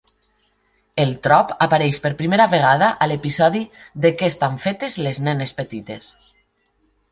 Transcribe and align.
El 1.03 1.11
trop 1.27 1.51
apareix 1.65 1.99
per 2.05 2.11
primera 2.21 2.47
vegada 2.55 2.89
a 3.07 3.09
l'episodi 3.13 3.63
"De 4.07 4.13
què 4.23 4.33
estan 4.35 4.59
fetes 4.67 4.99
les 5.09 5.23
nenes 5.29 5.57
petites?" 5.63 6.13